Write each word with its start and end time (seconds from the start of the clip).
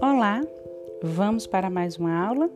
Olá, 0.00 0.40
vamos 1.02 1.46
para 1.46 1.70
mais 1.70 1.96
uma 1.96 2.12
aula 2.12 2.50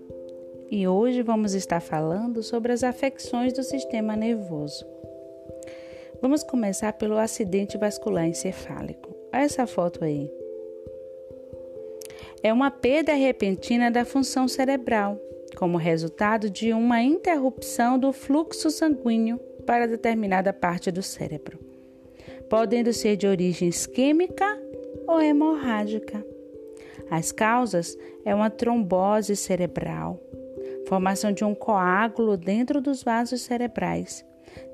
e 0.70 0.88
hoje 0.88 1.22
vamos 1.22 1.54
estar 1.54 1.80
falando 1.80 2.42
sobre 2.42 2.72
as 2.72 2.82
afecções 2.82 3.52
do 3.52 3.62
sistema 3.62 4.16
nervoso. 4.16 4.86
Vamos 6.20 6.42
começar 6.42 6.92
pelo 6.94 7.18
acidente 7.18 7.78
vascular 7.78 8.26
encefálico. 8.26 9.14
Olha 9.32 9.42
essa 9.42 9.66
foto 9.66 10.04
aí. 10.04 10.30
É 12.42 12.52
uma 12.52 12.70
perda 12.70 13.12
repentina 13.12 13.90
da 13.90 14.04
função 14.04 14.48
cerebral, 14.48 15.20
como 15.56 15.78
resultado 15.78 16.50
de 16.50 16.72
uma 16.72 17.02
interrupção 17.02 17.98
do 17.98 18.12
fluxo 18.12 18.70
sanguíneo 18.70 19.38
para 19.66 19.88
determinada 19.88 20.52
parte 20.52 20.92
do 20.92 21.02
cérebro, 21.02 21.58
podendo 22.48 22.92
ser 22.92 23.16
de 23.16 23.26
origem 23.26 23.68
isquêmica 23.68 24.46
ou 25.06 25.20
hemorrágica. 25.20 26.24
As 27.10 27.30
causas 27.30 27.96
é 28.24 28.34
uma 28.34 28.50
trombose 28.50 29.36
cerebral, 29.36 30.20
formação 30.88 31.32
de 31.32 31.44
um 31.44 31.54
coágulo 31.54 32.36
dentro 32.36 32.80
dos 32.80 33.02
vasos 33.02 33.42
cerebrais, 33.42 34.24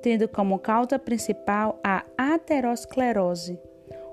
tendo 0.01 0.29
como 0.29 0.59
causa 0.59 0.99
principal 0.99 1.79
a 1.85 2.05
aterosclerose. 2.17 3.59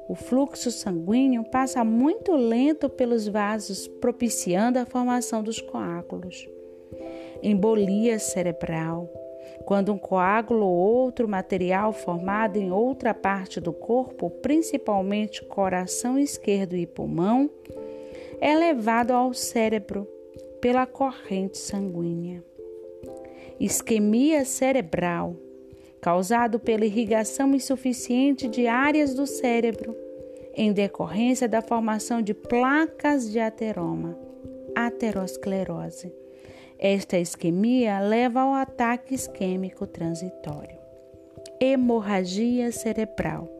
O 0.09 0.15
fluxo 0.15 0.71
sanguíneo 0.71 1.43
passa 1.43 1.83
muito 1.83 2.35
lento 2.35 2.89
pelos 2.89 3.27
vasos, 3.27 3.87
propiciando 3.87 4.79
a 4.79 4.85
formação 4.85 5.43
dos 5.43 5.61
coágulos. 5.61 6.49
Embolia 7.43 8.17
cerebral. 8.17 9.07
Quando 9.65 9.93
um 9.93 9.97
coágulo 9.97 10.65
ou 10.65 10.75
outro 10.75 11.27
material 11.27 11.93
formado 11.93 12.57
em 12.57 12.71
outra 12.71 13.13
parte 13.13 13.59
do 13.59 13.71
corpo, 13.71 14.29
principalmente 14.29 15.43
coração 15.45 16.17
esquerdo 16.17 16.75
e 16.75 16.87
pulmão, 16.87 17.49
é 18.41 18.55
levado 18.55 19.11
ao 19.11 19.33
cérebro 19.33 20.07
pela 20.61 20.85
corrente 20.85 21.57
sanguínea. 21.57 22.43
Isquemia 23.59 24.45
cerebral, 24.45 25.35
causado 26.01 26.59
pela 26.59 26.85
irrigação 26.85 27.53
insuficiente 27.53 28.47
de 28.47 28.67
áreas 28.67 29.13
do 29.13 29.27
cérebro, 29.27 29.95
em 30.55 30.71
decorrência 30.71 31.47
da 31.47 31.61
formação 31.61 32.21
de 32.21 32.33
placas 32.33 33.29
de 33.29 33.39
ateroma, 33.39 34.17
aterosclerose. 34.75 36.18
Esta 36.79 37.17
isquemia 37.17 37.99
leva 37.99 38.41
ao 38.41 38.53
ataque 38.53 39.13
isquêmico 39.13 39.85
transitório. 39.85 40.77
Hemorragia 41.59 42.71
cerebral 42.71 43.59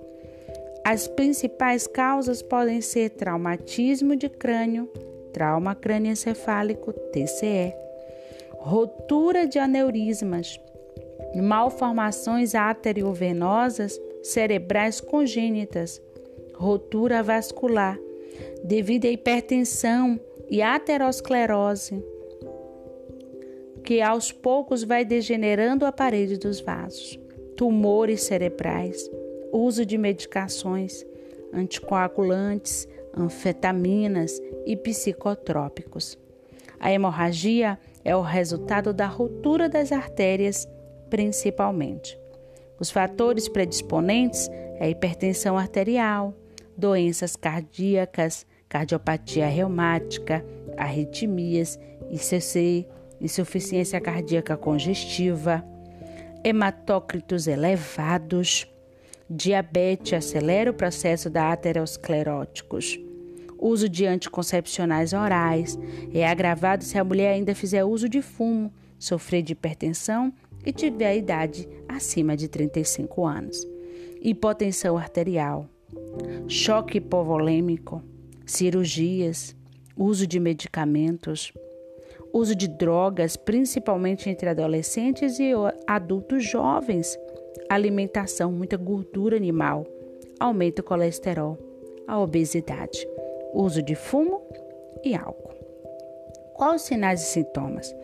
as 0.83 1.07
principais 1.07 1.85
causas 1.85 2.41
podem 2.41 2.81
ser 2.81 3.11
traumatismo 3.11 4.15
de 4.15 4.27
crânio, 4.27 4.89
trauma 5.31 5.75
crânioencefálico, 5.75 6.91
TCE, 6.91 7.75
rotura 8.57 9.45
de 9.45 9.59
aneurismas, 9.59 10.59
malformações 11.35 12.55
arteriovenosas 12.55 14.01
cerebrais 14.23 14.99
congênitas, 14.99 16.01
rotura 16.55 17.21
vascular, 17.21 17.99
devido 18.63 19.05
à 19.05 19.09
hipertensão 19.09 20.19
e 20.49 20.61
aterosclerose, 20.61 22.03
que 23.89 24.03
aos 24.03 24.31
poucos 24.31 24.83
vai 24.83 25.03
degenerando 25.03 25.83
a 25.83 25.91
parede 25.91 26.37
dos 26.37 26.59
vasos, 26.61 27.19
tumores 27.57 28.21
cerebrais, 28.21 29.09
uso 29.51 29.83
de 29.83 29.97
medicações, 29.97 31.03
anticoagulantes, 31.51 32.87
anfetaminas 33.17 34.39
e 34.63 34.77
psicotrópicos. 34.77 36.19
A 36.79 36.91
hemorragia 36.91 37.79
é 38.05 38.15
o 38.15 38.21
resultado 38.21 38.93
da 38.93 39.07
ruptura 39.07 39.67
das 39.67 39.91
artérias, 39.91 40.69
principalmente. 41.09 42.15
Os 42.79 42.91
fatores 42.91 43.49
predisponentes 43.49 44.49
é 44.79 44.85
a 44.85 44.89
hipertensão 44.89 45.57
arterial, 45.57 46.35
doenças 46.77 47.35
cardíacas, 47.35 48.45
cardiopatia 48.69 49.47
reumática, 49.47 50.45
arritmias, 50.77 51.79
ICC, 52.11 52.85
insuficiência 53.21 53.99
cardíaca 53.99 54.55
congestiva, 54.55 55.63
hematócritos 56.43 57.47
elevados, 57.47 58.67
Diabetes 59.31 60.13
acelera 60.13 60.71
o 60.71 60.73
processo 60.73 61.29
da 61.29 61.51
ateroscleróticos. 61.51 62.99
Uso 63.59 63.87
de 63.87 64.07
anticoncepcionais 64.07 65.13
orais 65.13 65.77
é 66.11 66.27
agravado 66.27 66.83
se 66.83 66.97
a 66.97 67.03
mulher 67.03 67.33
ainda 67.33 67.53
fizer 67.53 67.83
uso 67.83 68.09
de 68.09 68.23
fumo, 68.23 68.73
sofrer 68.97 69.43
de 69.43 69.53
hipertensão 69.53 70.33
e 70.65 70.71
tiver 70.71 71.05
a 71.05 71.15
idade 71.15 71.69
acima 71.87 72.35
de 72.35 72.47
35 72.47 73.23
anos. 73.23 73.67
Hipotensão 74.19 74.97
arterial, 74.97 75.69
choque 76.47 76.97
hipovolêmico, 76.97 78.01
cirurgias, 78.47 79.55
uso 79.95 80.25
de 80.25 80.39
medicamentos, 80.39 81.53
uso 82.33 82.55
de 82.55 82.67
drogas, 82.67 83.35
principalmente 83.35 84.29
entre 84.29 84.49
adolescentes 84.49 85.39
e 85.39 85.51
adultos 85.87 86.43
jovens 86.43 87.17
alimentação, 87.69 88.51
muita 88.51 88.75
gordura 88.75 89.37
animal, 89.37 89.85
aumenta 90.39 90.81
o 90.81 90.85
colesterol, 90.85 91.57
a 92.07 92.19
obesidade, 92.19 93.07
uso 93.53 93.83
de 93.83 93.93
fumo 93.93 94.41
e 95.03 95.15
álcool. 95.15 95.53
Quais 96.55 96.81
os 96.81 96.87
sinais 96.87 97.21
e 97.21 97.25
sintomas? 97.25 97.95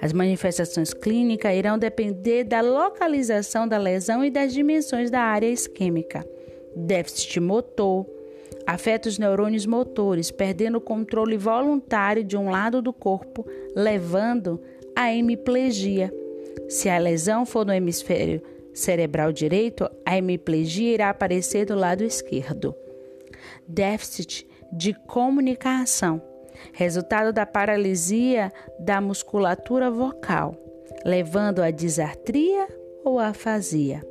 As 0.00 0.12
manifestações 0.12 0.92
clínicas 0.92 1.54
irão 1.54 1.78
depender 1.78 2.44
da 2.44 2.60
localização 2.60 3.66
da 3.66 3.78
lesão 3.78 4.24
e 4.24 4.30
das 4.30 4.52
dimensões 4.52 5.10
da 5.10 5.20
área 5.20 5.48
isquêmica. 5.48 6.24
Déficit 6.76 7.40
motor, 7.40 8.06
afeta 8.66 9.08
os 9.08 9.18
neurônios 9.18 9.64
motores, 9.64 10.30
perdendo 10.30 10.78
o 10.78 10.80
controle 10.80 11.36
voluntário 11.36 12.24
de 12.24 12.36
um 12.36 12.50
lado 12.50 12.82
do 12.82 12.92
corpo, 12.92 13.46
levando 13.74 14.60
à 14.94 15.12
hemiplegia. 15.12 16.12
Se 16.68 16.88
a 16.88 16.98
lesão 16.98 17.46
for 17.46 17.64
no 17.64 17.72
hemisfério 17.72 18.42
cerebral 18.74 19.32
direito, 19.32 19.88
a 20.04 20.16
hemiplegia 20.18 20.94
irá 20.94 21.10
aparecer 21.10 21.64
do 21.64 21.74
lado 21.74 22.02
esquerdo. 22.02 22.74
Déficit 23.68 24.46
de 24.72 24.92
comunicação, 24.92 26.20
resultado 26.72 27.32
da 27.32 27.46
paralisia 27.46 28.52
da 28.80 29.00
musculatura 29.00 29.90
vocal, 29.90 30.56
levando 31.04 31.62
a 31.62 31.70
disartria 31.70 32.66
ou 33.04 33.20
afasia. 33.20 34.02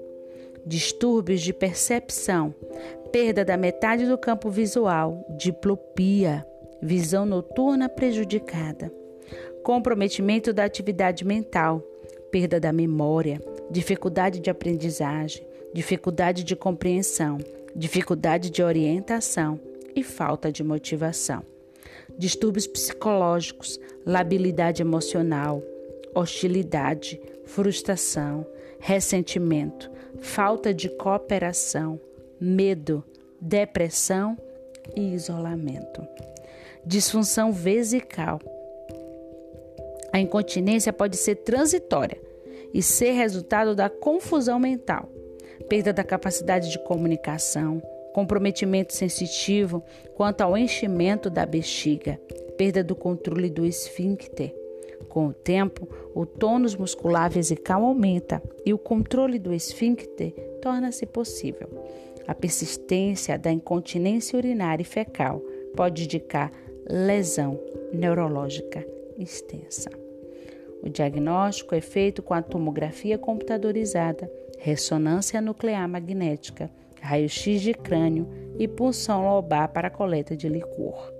Distúrbios 0.66 1.42
de 1.42 1.54
percepção, 1.54 2.54
perda 3.12 3.46
da 3.46 3.56
metade 3.56 4.06
do 4.08 4.18
campo 4.18 4.50
visual, 4.50 5.24
diplopia, 5.38 6.46
visão 6.82 7.26
noturna 7.26 7.88
prejudicada, 7.88 8.92
comprometimento 9.64 10.52
da 10.52 10.66
atividade 10.66 11.24
mental, 11.24 11.84
perda 12.32 12.60
da 12.60 12.74
memória, 12.74 13.40
dificuldade 13.70 14.40
de 14.40 14.50
aprendizagem, 14.50 15.46
dificuldade 15.74 16.44
de 16.44 16.56
compreensão, 16.56 17.38
dificuldade 17.76 18.50
de 18.50 18.64
orientação 18.64 19.60
e 19.96 20.04
falta 20.04 20.52
de 20.52 20.64
motivação. 20.64 21.44
Distúrbios 22.18 22.66
psicológicos, 22.66 23.80
labilidade 24.06 24.82
emocional, 24.82 25.62
hostilidade, 26.14 27.22
frustração, 27.46 28.46
ressentimento, 28.80 29.92
falta 30.20 30.74
de 30.74 30.90
cooperação, 30.90 32.00
medo, 32.40 33.04
depressão 33.40 34.38
e 34.96 35.14
isolamento. 35.14 36.06
Disfunção 36.86 37.52
vesical. 37.52 38.40
A 40.12 40.20
incontinência 40.20 40.94
pode 40.94 41.18
ser 41.18 41.36
transitória 41.36 42.22
e 42.74 42.82
ser 42.82 43.12
resultado 43.12 43.76
da 43.76 43.90
confusão 43.90 44.60
mental, 44.60 45.10
perda 45.68 45.92
da 45.92 46.04
capacidade 46.04 46.70
de 46.70 46.80
comunicação, 46.84 47.82
comprometimento 48.14 48.94
sensitivo 48.94 49.84
quanto 50.16 50.42
ao 50.42 50.58
enchimento 50.58 51.30
da 51.30 51.46
bexiga, 51.46 52.20
perda 52.58 52.84
do 52.84 52.96
controle 52.96 53.50
do 53.50 53.66
esfíncter. 53.66 54.54
Com 55.16 55.28
o 55.28 55.34
tempo, 55.34 55.88
o 56.14 56.26
tônus 56.26 56.76
muscular 56.76 57.32
vesical 57.32 57.86
aumenta 57.86 58.44
e 58.66 58.74
o 58.74 58.78
controle 58.78 59.40
do 59.40 59.54
esfíncter 59.54 60.34
torna-se 60.62 61.06
possível. 61.06 61.70
A 62.28 62.36
persistência 62.36 63.40
da 63.40 63.50
incontinência 63.50 64.36
urinária 64.36 64.82
e 64.82 64.86
fecal 64.86 65.42
pode 65.74 66.04
indicar 66.04 66.52
lesão 66.86 67.58
neurológica 67.94 68.86
extensa. 69.18 69.90
O 70.84 70.90
diagnóstico 70.90 71.74
é 71.74 71.80
feito 71.80 72.22
com 72.22 72.34
a 72.34 72.42
tomografia 72.42 73.18
computadorizada, 73.18 74.30
ressonância 74.60 75.40
nuclear 75.40 75.88
magnética, 75.88 76.70
raio-x 77.00 77.62
de 77.62 77.74
crânio 77.74 78.28
e 78.60 78.68
punção 78.68 79.24
lobar 79.24 79.70
para 79.72 79.90
coleta 79.90 80.36
de 80.36 80.50
licor. 80.50 81.15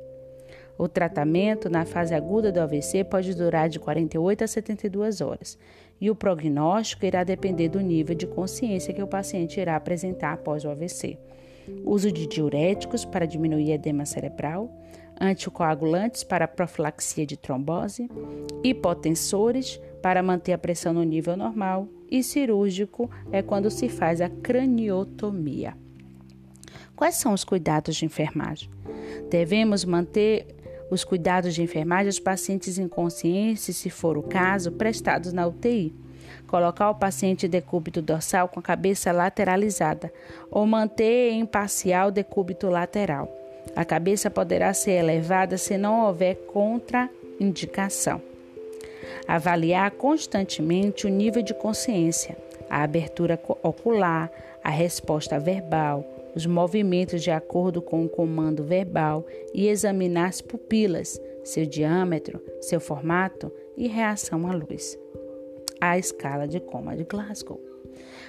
O 0.78 0.88
tratamento 0.88 1.70
na 1.70 1.86
fase 1.86 2.14
aguda 2.14 2.52
do 2.52 2.60
AVC 2.60 3.04
pode 3.06 3.34
durar 3.34 3.70
de 3.70 3.80
48 3.80 4.44
a 4.44 4.48
72 4.48 5.22
horas 5.22 5.58
e 6.02 6.10
o 6.12 6.16
prognóstico 6.16 7.06
irá 7.06 7.24
depender 7.24 7.70
do 7.70 7.80
nível 7.80 8.16
de 8.16 8.28
consciência 8.28 8.94
que 8.94 9.02
o 9.02 9.08
paciente 9.08 9.60
irá 9.60 9.76
apresentar 9.76 10.34
após 10.34 10.66
o 10.66 10.70
AVC. 10.70 11.18
Uso 11.84 12.12
de 12.12 12.28
diuréticos 12.28 13.06
para 13.06 13.26
diminuir 13.26 13.72
edema 13.72 14.06
cerebral, 14.06 14.70
anticoagulantes 15.20 16.24
para 16.24 16.48
profilaxia 16.48 17.26
de 17.26 17.38
trombose, 17.38 18.10
hipotensores 18.64 19.80
para 20.02 20.22
manter 20.22 20.54
a 20.54 20.58
pressão 20.58 20.94
no 20.94 21.04
nível 21.04 21.38
normal 21.38 21.88
e 22.12 22.22
cirúrgico 22.22 23.10
é 23.32 23.42
quando 23.42 23.72
se 23.72 23.90
faz 23.90 24.22
a 24.22 24.30
craniotomia. 24.30 25.76
Quais 26.96 27.16
são 27.16 27.34
os 27.34 27.44
cuidados 27.44 27.96
de 27.96 28.06
enfermagem? 28.06 28.70
Devemos 29.30 29.84
manter 29.84 30.55
os 30.90 31.04
cuidados 31.04 31.54
de 31.54 31.62
enfermagem 31.62 32.08
aos 32.08 32.20
pacientes 32.20 32.78
inconscientes, 32.78 33.76
se 33.76 33.90
for 33.90 34.18
o 34.18 34.24
caso, 34.24 34.72
prestados 34.72 35.34
na 35.34 35.48
UTI. 35.48 35.94
Colocar 36.48 36.90
o 36.90 36.96
paciente 36.96 37.48
decúbito 37.48 38.02
dorsal 38.02 38.48
com 38.48 38.60
a 38.60 38.64
cabeça 38.64 39.12
lateralizada 39.12 40.12
ou 40.50 40.66
manter 40.66 41.32
em 41.32 41.46
parcial 41.46 42.12
decúbito 42.12 42.70
lateral. 42.70 43.32
A 43.76 43.84
cabeça 43.84 44.30
poderá 44.30 44.74
ser 44.74 44.92
elevada 44.92 45.58
se 45.58 45.78
não 45.78 46.06
houver 46.06 46.36
contraindicação. 46.48 48.22
Avaliar 49.28 49.92
constantemente 49.92 51.08
o 51.08 51.10
nível 51.10 51.42
de 51.42 51.54
consciência, 51.54 52.38
a 52.70 52.84
abertura 52.84 53.40
ocular, 53.64 54.32
a 54.64 54.70
resposta 54.70 55.40
verbal, 55.40 56.15
os 56.36 56.46
movimentos 56.46 57.24
de 57.24 57.32
acordo 57.32 57.82
com 57.82 58.04
o 58.04 58.10
comando 58.10 58.64
verbal 58.64 59.26
e 59.54 59.68
examinar 59.68 60.28
as 60.28 60.42
pupilas, 60.42 61.20
seu 61.44 61.66
diâmetro, 61.66 62.42
seu 62.62 62.80
formato 62.80 63.52
e 63.78 63.88
reação 63.88 64.46
à 64.48 64.54
luz. 64.54 65.00
A 65.80 65.98
escala 65.98 66.48
de 66.48 66.60
coma 66.60 66.96
de 66.96 67.06
Glasgow. 67.06 67.60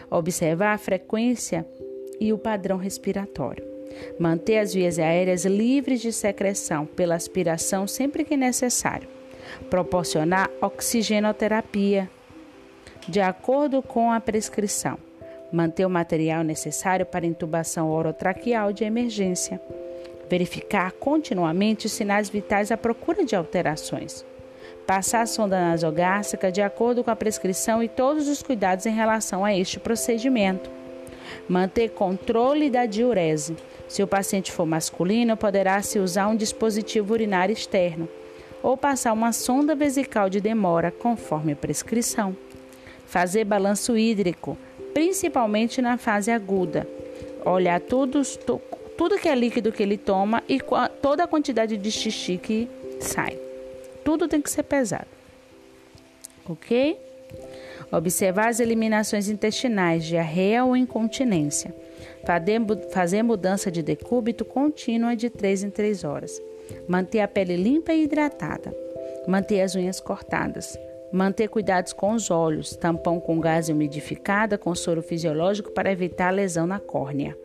Observar 0.09 0.75
a 0.75 0.79
frequência 0.79 1.67
e 2.21 2.33
o 2.33 2.39
padrão 2.39 2.77
respiratório. 2.77 3.65
Manter 4.19 4.59
as 4.59 4.73
vias 4.73 4.99
aéreas 4.99 5.45
livres 5.45 6.01
de 6.01 6.13
secreção 6.13 6.87
pela 6.87 7.15
aspiração 7.15 7.87
sempre 7.87 8.25
que 8.25 8.37
necessário. 8.37 9.09
Proporcionar 9.69 10.51
oxigenoterapia 10.61 12.09
de 13.09 13.21
acordo 13.21 13.83
com 13.83 14.11
a 14.13 14.21
prescrição 14.21 14.99
manter 15.53 15.85
o 15.87 15.91
material 15.91 16.43
necessário 16.43 17.07
para 17.07 17.27
intubação 17.27 17.91
orotraqueal 17.91 18.73
de 18.73 18.85
emergência, 18.85 19.61
verificar 20.29 20.93
continuamente 20.93 21.87
os 21.87 21.93
sinais 21.93 22.29
vitais 22.29 22.73
à 22.73 22.77
procura 22.77 23.25
de 23.25 23.37
alterações, 23.37 24.25
passar 24.87 25.23
a 25.23 25.27
sonda 25.27 25.59
nasogástrica 25.59 26.51
de 26.51 26.61
acordo 26.61 27.03
com 27.03 27.11
a 27.11 27.17
prescrição 27.17 27.83
e 27.83 27.89
todos 27.89 28.29
os 28.29 28.43
cuidados 28.43 28.87
em 28.87 28.95
relação 28.95 29.45
a 29.45 29.55
este 29.55 29.79
procedimento, 29.79 30.71
manter 31.49 31.91
controle 31.91 32.71
da 32.71 32.87
diurese. 32.87 33.57
Se 33.89 34.03
o 34.03 34.07
paciente 34.07 34.51
for 34.51 34.67
masculino, 34.67 35.37
poderá 35.37 35.81
se 35.83 35.99
usar 35.99 36.29
um 36.29 36.37
dispositivo 36.37 37.13
urinário 37.13 37.53
externo 37.53 38.09
ou 38.63 38.77
passar 38.77 39.13
uma 39.13 39.33
sonda 39.33 39.77
vesical 39.77 40.29
de 40.29 40.41
demora, 40.41 40.91
conforme 40.91 41.53
a 41.53 41.57
prescrição. 41.57 42.37
Fazer 43.07 43.45
balanço 43.45 43.97
hídrico, 43.97 44.59
principalmente 44.97 45.83
na 45.83 45.99
fase 45.99 46.31
aguda. 46.31 46.89
Olhar 47.45 47.79
tudo, 47.83 48.23
tudo 48.97 49.19
que 49.19 49.29
é 49.29 49.35
líquido 49.35 49.71
que 49.71 49.83
ele 49.83 49.99
toma 49.99 50.43
e 50.49 50.59
toda 51.03 51.25
a 51.25 51.27
quantidade 51.27 51.77
de 51.77 51.91
xixi 51.91 52.39
que 52.39 52.67
sai. 52.99 53.39
Tudo 54.03 54.27
tem 54.27 54.41
que 54.41 54.51
ser 54.51 54.63
pesado. 54.63 55.09
Ok? 56.49 56.99
Observar 57.93 58.49
as 58.49 58.59
eliminações 58.59 59.29
intestinais, 59.29 60.03
diarreia 60.03 60.65
ou 60.65 60.75
incontinência. 60.75 61.75
Fazer 62.91 63.23
mudança 63.23 63.71
de 63.71 63.83
decúbito 63.83 64.47
contínua 64.47 65.15
de 65.15 65.29
3 65.29 65.65
em 65.65 65.71
3 65.71 66.05
horas. 66.05 66.41
Manter 66.89 67.21
a 67.21 67.29
pele 67.29 67.55
limpa 67.55 67.93
e 67.93 68.05
hidratada. 68.05 68.75
Manter 69.29 69.61
as 69.61 69.75
unhas 69.75 70.01
cortadas. 70.01 70.79
Manter 71.13 71.49
cuidados 71.49 71.93
com 71.93 72.13
os 72.13 72.31
olhos, 72.31 72.77
tampão 72.77 73.21
com 73.21 73.39
gás 73.39 73.69
umidificada 73.69 74.59
com 74.59 74.75
soro 74.75 75.01
fisiológico 75.03 75.71
para 75.71 75.91
evitar 75.91 76.31
lesão 76.31 76.67
na 76.67 76.81
córnea. 76.81 77.37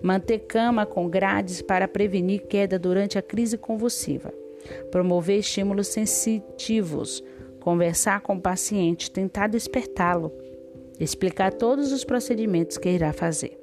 Manter 0.00 0.40
cama 0.40 0.86
com 0.86 1.08
grades 1.08 1.60
para 1.60 1.88
prevenir 1.88 2.46
queda 2.46 2.78
durante 2.78 3.18
a 3.18 3.22
crise 3.22 3.58
convulsiva. 3.58 4.32
Promover 4.90 5.38
estímulos 5.38 5.88
sensitivos. 5.88 7.22
Conversar 7.60 8.20
com 8.20 8.36
o 8.36 8.40
paciente, 8.40 9.10
tentar 9.10 9.48
despertá-lo. 9.48 10.32
Explicar 11.00 11.52
todos 11.52 11.90
os 11.90 12.04
procedimentos 12.04 12.78
que 12.78 12.88
irá 12.88 13.12
fazer. 13.12 13.58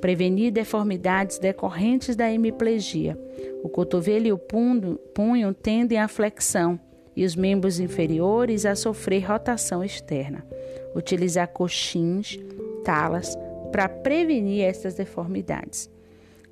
Prevenir 0.00 0.52
deformidades 0.52 1.38
decorrentes 1.38 2.14
da 2.14 2.30
hemiplegia. 2.30 3.18
O 3.62 3.68
cotovelo 3.68 4.26
e 4.26 4.32
o 4.32 4.38
punho, 4.38 4.98
punho 5.14 5.52
tendem 5.52 5.98
à 5.98 6.06
flexão 6.06 6.78
e 7.14 7.24
os 7.24 7.36
membros 7.36 7.78
inferiores 7.78 8.64
a 8.64 8.74
sofrer 8.74 9.26
rotação 9.26 9.84
externa. 9.84 10.44
Utilizar 10.94 11.48
coxins, 11.48 12.38
talas, 12.84 13.36
para 13.70 13.88
prevenir 13.88 14.64
estas 14.64 14.94
deformidades. 14.94 15.90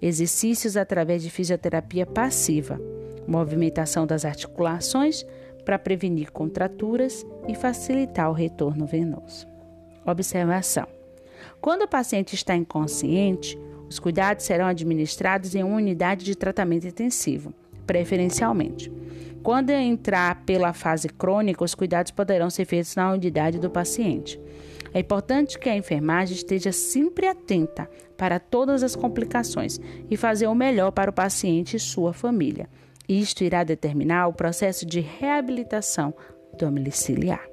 Exercícios 0.00 0.76
através 0.76 1.22
de 1.22 1.30
fisioterapia 1.30 2.06
passiva, 2.06 2.80
movimentação 3.26 4.06
das 4.06 4.24
articulações 4.24 5.26
para 5.64 5.78
prevenir 5.78 6.32
contraturas 6.32 7.24
e 7.46 7.54
facilitar 7.54 8.30
o 8.30 8.34
retorno 8.34 8.86
venoso. 8.86 9.46
Observação: 10.06 10.86
quando 11.60 11.82
o 11.82 11.88
paciente 11.88 12.34
está 12.34 12.56
inconsciente, 12.56 13.58
os 13.88 13.98
cuidados 13.98 14.44
serão 14.44 14.66
administrados 14.66 15.54
em 15.54 15.62
uma 15.62 15.76
unidade 15.76 16.24
de 16.24 16.34
tratamento 16.34 16.86
intensivo, 16.86 17.52
preferencialmente. 17.86 18.90
Quando 19.42 19.70
entrar 19.70 20.44
pela 20.44 20.72
fase 20.72 21.08
crônica, 21.08 21.64
os 21.64 21.74
cuidados 21.74 22.12
poderão 22.12 22.50
ser 22.50 22.66
feitos 22.66 22.94
na 22.94 23.12
unidade 23.12 23.58
do 23.58 23.70
paciente. 23.70 24.38
É 24.92 25.00
importante 25.00 25.58
que 25.58 25.68
a 25.68 25.76
enfermagem 25.76 26.36
esteja 26.36 26.72
sempre 26.72 27.26
atenta 27.26 27.88
para 28.18 28.38
todas 28.38 28.82
as 28.82 28.94
complicações 28.94 29.80
e 30.10 30.16
fazer 30.16 30.46
o 30.46 30.54
melhor 30.54 30.90
para 30.90 31.10
o 31.10 31.14
paciente 31.14 31.76
e 31.76 31.80
sua 31.80 32.12
família. 32.12 32.68
Isto 33.08 33.42
irá 33.44 33.64
determinar 33.64 34.26
o 34.26 34.34
processo 34.34 34.84
de 34.84 35.00
reabilitação 35.00 36.12
domiciliar. 36.58 37.44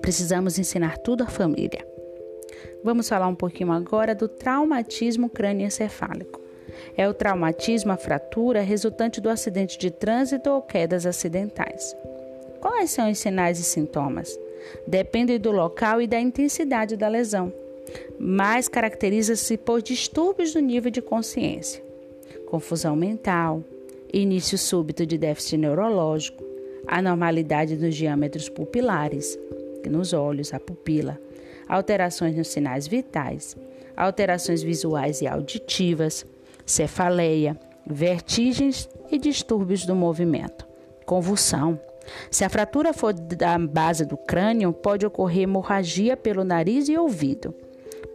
Precisamos 0.00 0.58
ensinar 0.58 0.98
tudo 0.98 1.24
à 1.24 1.26
família. 1.26 1.86
Vamos 2.84 3.08
falar 3.08 3.28
um 3.28 3.34
pouquinho 3.34 3.72
agora 3.72 4.14
do 4.14 4.28
traumatismo 4.28 5.28
crânioencefálico 5.28 6.41
é 6.96 7.08
o 7.08 7.14
traumatismo, 7.14 7.92
a 7.92 7.96
fratura 7.96 8.60
resultante 8.60 9.20
do 9.20 9.28
acidente 9.28 9.78
de 9.78 9.90
trânsito 9.90 10.50
ou 10.50 10.62
quedas 10.62 11.06
acidentais. 11.06 11.96
Quais 12.60 12.90
são 12.90 13.10
os 13.10 13.18
sinais 13.18 13.58
e 13.58 13.64
sintomas? 13.64 14.38
Dependem 14.86 15.38
do 15.38 15.50
local 15.50 16.00
e 16.00 16.06
da 16.06 16.20
intensidade 16.20 16.96
da 16.96 17.08
lesão, 17.08 17.52
mas 18.18 18.68
caracteriza-se 18.68 19.56
por 19.56 19.82
distúrbios 19.82 20.52
do 20.52 20.60
nível 20.60 20.90
de 20.90 21.02
consciência, 21.02 21.82
confusão 22.46 22.94
mental, 22.94 23.64
início 24.12 24.56
súbito 24.56 25.04
de 25.04 25.18
déficit 25.18 25.56
neurológico, 25.56 26.44
anormalidade 26.86 27.76
nos 27.76 27.94
diâmetros 27.94 28.48
pupilares, 28.48 29.38
nos 29.88 30.12
olhos, 30.12 30.54
a 30.54 30.60
pupila, 30.60 31.18
alterações 31.68 32.36
nos 32.36 32.48
sinais 32.48 32.86
vitais, 32.86 33.56
alterações 33.96 34.62
visuais 34.62 35.20
e 35.20 35.26
auditivas, 35.26 36.24
cefaleia, 36.66 37.58
vertigens 37.86 38.88
e 39.10 39.18
distúrbios 39.18 39.84
do 39.84 39.94
movimento, 39.94 40.66
convulsão. 41.04 41.78
Se 42.30 42.44
a 42.44 42.48
fratura 42.48 42.92
for 42.92 43.12
da 43.12 43.58
base 43.58 44.04
do 44.04 44.16
crânio, 44.16 44.72
pode 44.72 45.06
ocorrer 45.06 45.42
hemorragia 45.42 46.16
pelo 46.16 46.44
nariz 46.44 46.88
e 46.88 46.96
ouvido, 46.96 47.54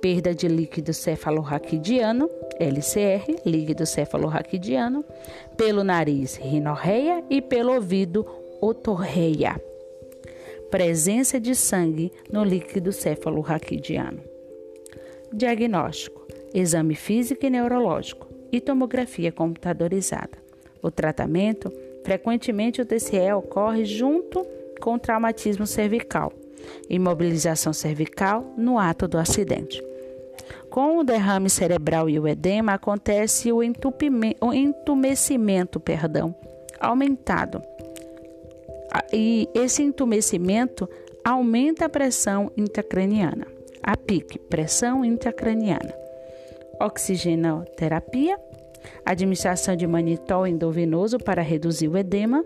perda 0.02 0.34
de 0.34 0.48
líquido 0.48 0.94
cefalorraquidiano, 0.94 2.30
LCR, 2.60 3.42
líquido 3.46 3.86
cefalorraquidiano, 3.86 5.06
pelo 5.56 5.84
nariz, 5.84 6.36
rinorreia 6.36 7.24
e 7.30 7.42
pelo 7.42 7.74
ouvido, 7.74 8.26
otorreia. 8.62 9.62
Presença 10.70 11.40
de 11.40 11.56
sangue 11.56 12.12
no 12.30 12.44
líquido 12.44 12.92
cefalorraquidiano. 12.92 14.22
Diagnóstico: 15.32 16.28
exame 16.54 16.94
físico 16.94 17.46
e 17.46 17.50
neurológico 17.50 18.27
e 18.52 18.62
tomografia 18.62 19.32
computadorizada. 19.32 20.38
O 20.82 20.92
tratamento, 20.92 21.72
frequentemente 22.04 22.82
o 22.82 22.86
TCE 22.86 23.34
ocorre 23.34 23.86
junto 23.86 24.46
com 24.80 24.98
traumatismo 24.98 25.66
cervical, 25.66 26.32
imobilização 26.90 27.74
cervical 27.74 28.54
no 28.58 28.78
ato 28.78 29.08
do 29.08 29.18
acidente. 29.18 29.84
Com 30.70 31.00
o 31.00 31.04
derrame 31.04 31.50
cerebral 31.50 32.10
e 32.10 32.20
o 32.20 32.28
edema 32.28 32.74
acontece 32.74 33.52
o, 33.52 33.58
o 33.58 34.54
entumecimento, 34.54 35.80
perdão, 35.80 36.36
aumentado. 36.80 37.62
E 39.12 39.50
esse 39.54 39.82
entumecimento 39.82 40.88
aumenta 41.24 41.86
a 41.86 41.90
pressão 41.90 42.52
intracraniana. 42.56 43.48
A 43.84 43.96
PIC, 43.96 44.40
pressão 44.40 45.04
intracraniana. 45.04 46.07
Oxigenoterapia, 46.80 48.38
administração 49.06 49.76
de 49.76 49.88
manitol 49.88 50.46
endovenoso 50.46 51.18
para 51.18 51.42
reduzir 51.42 51.88
o 51.88 51.98
edema, 51.98 52.44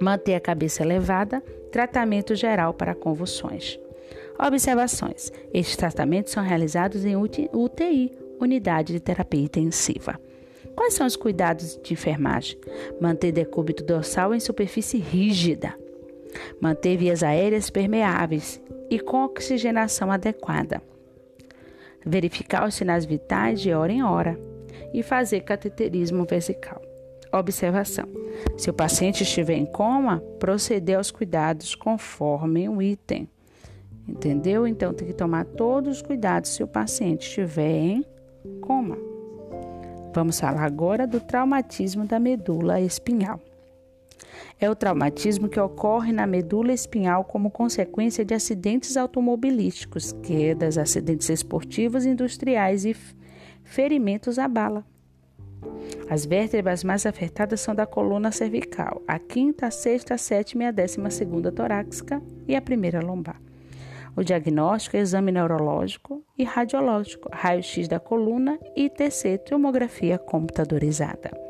manter 0.00 0.34
a 0.34 0.40
cabeça 0.40 0.82
elevada, 0.82 1.42
tratamento 1.70 2.34
geral 2.34 2.72
para 2.72 2.94
convulsões. 2.94 3.78
Observações: 4.38 5.32
estes 5.52 5.76
tratamentos 5.76 6.32
são 6.32 6.42
realizados 6.42 7.04
em 7.04 7.16
UTI, 7.16 8.12
unidade 8.40 8.92
de 8.92 9.00
terapia 9.00 9.40
intensiva. 9.42 10.18
Quais 10.74 10.94
são 10.94 11.06
os 11.06 11.16
cuidados 11.16 11.78
de 11.82 11.92
enfermagem? 11.92 12.58
Manter 13.00 13.30
decúbito 13.30 13.84
dorsal 13.84 14.34
em 14.34 14.40
superfície 14.40 14.98
rígida. 14.98 15.74
Manter 16.60 16.96
vias 16.96 17.22
aéreas 17.22 17.70
permeáveis 17.70 18.60
e 18.90 18.98
com 18.98 19.24
oxigenação 19.24 20.10
adequada. 20.10 20.82
Verificar 22.04 22.66
os 22.66 22.74
sinais 22.74 23.04
vitais 23.04 23.60
de 23.60 23.72
hora 23.72 23.92
em 23.92 24.02
hora 24.02 24.38
e 24.92 25.02
fazer 25.02 25.40
cateterismo 25.40 26.24
vesical. 26.24 26.80
Observação: 27.32 28.06
se 28.56 28.70
o 28.70 28.74
paciente 28.74 29.22
estiver 29.22 29.54
em 29.54 29.66
coma, 29.66 30.20
proceder 30.38 30.96
aos 30.96 31.10
cuidados 31.10 31.74
conforme 31.74 32.68
o 32.68 32.80
item. 32.80 33.28
Entendeu? 34.06 34.66
Então 34.66 34.92
tem 34.92 35.08
que 35.08 35.14
tomar 35.14 35.44
todos 35.44 35.96
os 35.96 36.02
cuidados 36.02 36.50
se 36.50 36.62
o 36.62 36.68
paciente 36.68 37.26
estiver 37.26 37.70
em 37.70 38.06
coma. 38.60 38.98
Vamos 40.14 40.38
falar 40.38 40.64
agora 40.64 41.06
do 41.06 41.18
traumatismo 41.20 42.06
da 42.06 42.20
medula 42.20 42.80
espinhal. 42.80 43.40
É 44.60 44.70
o 44.70 44.74
traumatismo 44.74 45.48
que 45.48 45.60
ocorre 45.60 46.12
na 46.12 46.26
medula 46.26 46.72
espinhal 46.72 47.24
como 47.24 47.50
consequência 47.50 48.24
de 48.24 48.34
acidentes 48.34 48.96
automobilísticos, 48.96 50.12
quedas, 50.22 50.78
acidentes 50.78 51.28
esportivos, 51.28 52.04
industriais 52.06 52.84
e 52.84 52.96
ferimentos 53.62 54.38
à 54.38 54.48
bala. 54.48 54.84
As 56.08 56.26
vértebras 56.26 56.84
mais 56.84 57.06
afetadas 57.06 57.60
são 57.60 57.74
da 57.74 57.86
coluna 57.86 58.30
cervical, 58.30 59.02
a 59.08 59.18
quinta, 59.18 59.66
a 59.66 59.70
sexta, 59.70 60.14
a 60.14 60.18
sétima 60.18 60.64
e 60.64 60.66
a 60.66 60.70
décima 60.70 61.10
segunda 61.10 61.50
torácica 61.50 62.22
e 62.46 62.54
a 62.54 62.60
primeira 62.60 63.00
lombar. 63.00 63.40
O 64.16 64.22
diagnóstico 64.22 64.96
é 64.96 65.00
exame 65.00 65.32
neurológico 65.32 66.22
e 66.38 66.44
radiológico, 66.44 67.28
raio-x 67.32 67.88
da 67.88 67.98
coluna 67.98 68.58
e 68.76 68.88
TC, 68.88 69.38
tomografia 69.38 70.18
computadorizada. 70.18 71.43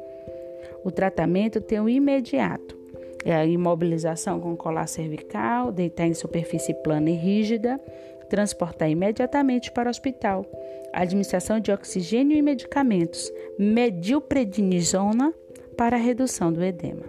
O 0.84 0.90
tratamento 0.90 1.60
tem 1.62 1.80
o 1.80 1.88
imediato, 1.88 2.76
é 3.24 3.34
a 3.34 3.46
imobilização 3.46 4.38
com 4.38 4.54
colar 4.54 4.86
cervical, 4.86 5.72
deitar 5.72 6.06
em 6.06 6.12
superfície 6.12 6.74
plana 6.74 7.08
e 7.08 7.14
rígida, 7.14 7.80
transportar 8.28 8.90
imediatamente 8.90 9.72
para 9.72 9.88
o 9.88 9.90
hospital, 9.90 10.44
administração 10.92 11.58
de 11.58 11.72
oxigênio 11.72 12.36
e 12.36 12.42
medicamentos, 12.42 13.32
medilprednisona 13.58 15.32
para 15.74 15.96
redução 15.96 16.52
do 16.52 16.62
edema. 16.62 17.04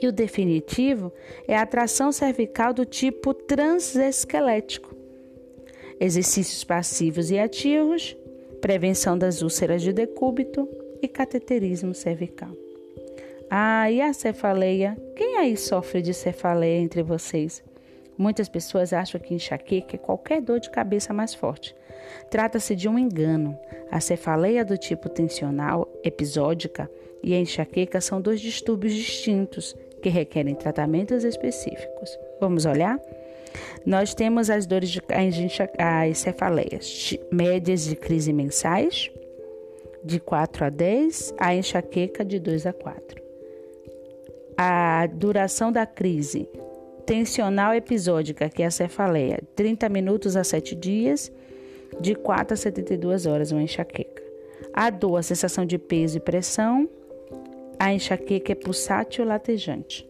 E 0.00 0.08
o 0.08 0.12
definitivo 0.12 1.12
é 1.46 1.56
a 1.56 1.66
tração 1.66 2.10
cervical 2.10 2.72
do 2.72 2.86
tipo 2.86 3.34
transesquelético. 3.34 4.94
Exercícios 6.00 6.64
passivos 6.64 7.30
e 7.30 7.38
ativos, 7.38 8.16
prevenção 8.60 9.16
das 9.16 9.42
úlceras 9.42 9.82
de 9.82 9.92
decúbito 9.92 10.68
e 11.02 11.08
cateterismo 11.08 11.94
cervical. 11.94 12.50
Ah, 13.50 13.90
e 13.90 14.00
a 14.00 14.12
cefaleia? 14.12 14.96
Quem 15.16 15.36
aí 15.36 15.56
sofre 15.56 16.02
de 16.02 16.12
cefaleia 16.12 16.80
entre 16.80 17.02
vocês? 17.02 17.62
Muitas 18.16 18.48
pessoas 18.48 18.92
acham 18.92 19.20
que 19.20 19.34
enxaqueca 19.34 19.96
é 19.96 19.98
qualquer 19.98 20.40
dor 20.40 20.60
de 20.60 20.70
cabeça 20.70 21.12
mais 21.12 21.34
forte. 21.34 21.74
Trata-se 22.30 22.74
de 22.74 22.88
um 22.88 22.98
engano. 22.98 23.58
A 23.90 24.00
cefaleia 24.00 24.64
do 24.64 24.76
tipo 24.76 25.08
tensional 25.08 25.88
episódica 26.02 26.90
e 27.22 27.34
a 27.34 27.38
enxaqueca 27.38 28.00
são 28.00 28.20
dois 28.20 28.40
distúrbios 28.40 28.94
distintos 28.94 29.74
que 30.02 30.08
requerem 30.08 30.54
tratamentos 30.54 31.24
específicos. 31.24 32.18
Vamos 32.40 32.66
olhar? 32.66 33.00
Nós 33.86 34.14
temos 34.14 34.50
as 34.50 34.66
dores 34.66 34.90
de 34.90 35.00
as 35.78 36.18
cefaleias 36.18 37.16
médias 37.30 37.84
de 37.84 37.96
crise 37.96 38.32
mensais, 38.32 39.10
de 40.04 40.20
4 40.20 40.66
a 40.66 40.68
10, 40.68 41.34
a 41.38 41.54
enxaqueca 41.54 42.24
de 42.24 42.38
2 42.38 42.66
a 42.66 42.72
4. 42.72 43.22
A 44.56 45.06
duração 45.06 45.72
da 45.72 45.86
crise 45.86 46.48
tensional 47.06 47.74
episódica, 47.74 48.48
que 48.48 48.62
é 48.62 48.66
a 48.66 48.70
cefaleia, 48.70 49.40
30 49.56 49.88
minutos 49.88 50.36
a 50.36 50.44
7 50.44 50.74
dias, 50.74 51.32
de 52.00 52.14
4 52.14 52.54
a 52.54 52.56
72 52.56 53.26
horas, 53.26 53.52
uma 53.52 53.62
enxaqueca. 53.62 54.22
A 54.72 54.90
dor, 54.90 55.16
a 55.16 55.22
sensação 55.22 55.64
de 55.64 55.78
peso 55.78 56.18
e 56.18 56.20
pressão, 56.20 56.88
a 57.78 57.92
enxaqueca 57.92 58.52
é 58.52 58.54
pulsátil 58.54 59.24
latejante. 59.24 60.08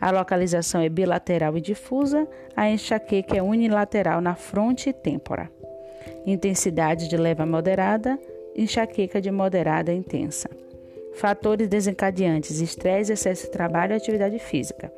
A 0.00 0.10
localização 0.10 0.80
é 0.80 0.88
bilateral 0.88 1.56
e 1.58 1.60
difusa. 1.60 2.26
A 2.56 2.70
enxaqueca 2.70 3.36
é 3.36 3.42
unilateral 3.42 4.20
na 4.20 4.34
fronte 4.34 4.88
e 4.88 4.92
têmpora. 4.92 5.50
Intensidade 6.24 7.08
de 7.08 7.16
leve 7.16 7.42
a 7.42 7.46
moderada. 7.46 8.18
Enxaqueca 8.60 9.22
de 9.22 9.30
moderada 9.30 9.90
a 9.90 9.94
intensa. 9.94 10.50
Fatores 11.14 11.66
desencadeantes: 11.66 12.60
estresse, 12.60 13.10
excesso 13.10 13.46
de 13.46 13.52
trabalho 13.52 13.94
e 13.94 13.96
atividade 13.96 14.38
física. 14.38 14.92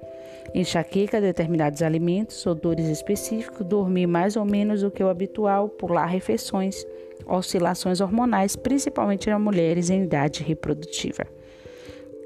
Enxaqueca, 0.53 1.21
determinados 1.21 1.81
alimentos, 1.81 2.45
odores 2.45 2.89
específicos, 2.89 3.65
dormir 3.65 4.09
mais 4.09 4.35
ou 4.35 4.45
menos 4.45 4.81
do 4.81 4.91
que 4.91 5.05
o 5.05 5.09
habitual, 5.09 5.69
pular 5.69 6.07
refeições, 6.07 6.85
oscilações 7.25 8.01
hormonais, 8.01 8.57
principalmente 8.57 9.31
nas 9.31 9.41
mulheres 9.41 9.91
em 9.91 10.03
idade 10.03 10.43
reprodutiva. 10.43 11.25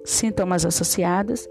Sintomas 0.06 0.64
associados 0.64 1.46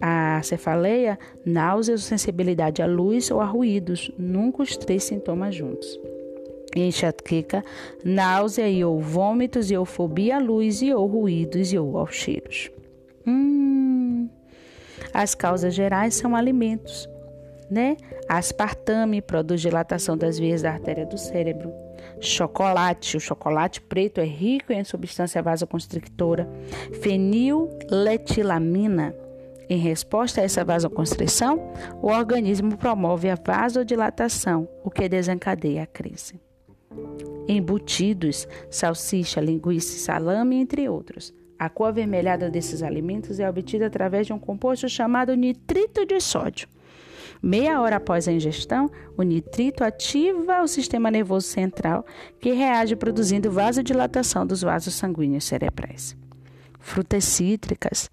à 0.00 0.40
cefaleia, 0.42 1.18
náuseas, 1.44 2.04
sensibilidade 2.04 2.80
à 2.80 2.86
luz 2.86 3.30
ou 3.30 3.42
a 3.42 3.44
ruídos, 3.44 4.10
nunca 4.16 4.62
os 4.62 4.78
três 4.78 5.04
sintomas 5.04 5.54
juntos. 5.54 6.00
Enxaqueca, 6.74 7.64
náusea 8.04 8.68
e 8.68 8.84
ou 8.84 9.00
vômitos 9.00 9.70
e 9.70 9.76
ou 9.76 9.84
fobia 9.84 10.36
à 10.36 10.40
luz 10.40 10.82
e 10.82 10.92
ou 10.92 11.06
ruídos 11.06 11.72
e 11.72 11.78
ou 11.78 11.96
aos 11.96 12.14
cheiros. 12.14 12.70
Hum. 13.26 14.28
As 15.12 15.34
causas 15.34 15.74
gerais 15.74 16.14
são 16.14 16.34
alimentos, 16.34 17.08
né? 17.70 17.96
Aspartame 18.28 19.22
produz 19.22 19.60
dilatação 19.60 20.16
das 20.16 20.38
vias 20.38 20.62
da 20.62 20.72
artéria 20.72 21.06
do 21.06 21.16
cérebro. 21.16 21.72
Chocolate, 22.20 23.16
o 23.16 23.20
chocolate 23.20 23.80
preto 23.80 24.20
é 24.20 24.24
rico 24.24 24.72
em 24.72 24.84
substância 24.84 25.42
vasoconstrictora. 25.42 26.48
Feniletilamina. 27.00 29.14
Em 29.68 29.78
resposta 29.78 30.40
a 30.40 30.44
essa 30.44 30.64
vasoconstrição, 30.64 31.72
o 32.02 32.08
organismo 32.08 32.76
promove 32.76 33.30
a 33.30 33.34
vasodilatação, 33.34 34.68
o 34.82 34.90
que 34.90 35.08
desencadeia 35.08 35.84
a 35.84 35.86
crise. 35.86 36.40
Embutidos, 37.46 38.48
salsicha, 38.70 39.40
linguiça, 39.40 39.98
salame, 39.98 40.56
entre 40.56 40.88
outros. 40.88 41.34
A 41.58 41.68
cor 41.68 41.88
avermelhada 41.88 42.50
desses 42.50 42.82
alimentos 42.82 43.38
é 43.38 43.48
obtida 43.48 43.86
através 43.86 44.26
de 44.26 44.32
um 44.32 44.38
composto 44.38 44.88
chamado 44.88 45.34
nitrito 45.34 46.04
de 46.04 46.20
sódio. 46.20 46.68
Meia 47.42 47.80
hora 47.80 47.96
após 47.96 48.26
a 48.26 48.32
ingestão, 48.32 48.90
o 49.16 49.22
nitrito 49.22 49.84
ativa 49.84 50.62
o 50.62 50.66
sistema 50.66 51.10
nervoso 51.10 51.46
central, 51.46 52.04
que 52.40 52.52
reage 52.52 52.96
produzindo 52.96 53.50
vasodilatação 53.50 54.46
dos 54.46 54.62
vasos 54.62 54.94
sanguíneos 54.94 55.44
cerebrais. 55.44 56.16
Frutas 56.80 57.24
cítricas, 57.24 58.10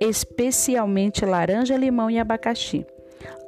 especialmente 0.00 1.24
laranja, 1.24 1.76
limão 1.76 2.10
e 2.10 2.18
abacaxi. 2.18 2.86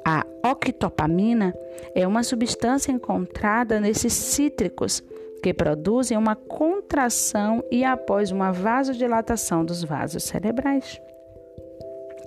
A 0.07 0.25
octopamina 0.49 1.53
é 1.93 2.07
uma 2.07 2.23
substância 2.23 2.93
encontrada 2.93 3.77
nesses 3.77 4.13
cítricos 4.13 5.03
que 5.43 5.53
produzem 5.53 6.17
uma 6.17 6.33
contração 6.33 7.61
e 7.69 7.83
após 7.83 8.31
uma 8.31 8.53
vasodilatação 8.53 9.65
dos 9.65 9.83
vasos 9.83 10.23
cerebrais 10.23 11.01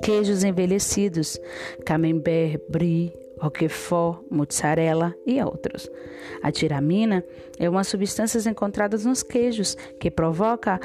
queijos 0.03 0.45
envelhecidos, 0.45 1.39
camembert, 1.85 2.61
brie, 2.69 3.13
roquefort, 3.39 4.25
mozzarella 4.31 5.15
e 5.27 5.43
outros. 5.43 5.89
A 6.43 6.51
tiramina 6.51 7.25
é 7.59 7.69
uma 7.69 7.85
substância 7.85 8.49
encontrada 8.49 8.97
nos 8.99 9.23
queijos 9.23 9.77
que 9.99 10.11
provoca 10.11 10.81